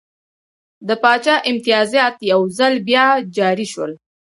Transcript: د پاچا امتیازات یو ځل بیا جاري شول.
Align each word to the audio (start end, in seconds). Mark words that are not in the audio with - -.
د 0.87 0.89
پاچا 1.03 1.35
امتیازات 1.51 2.15
یو 2.31 2.41
ځل 2.57 2.73
بیا 2.87 3.05
جاري 3.37 3.67
شول. 3.73 3.91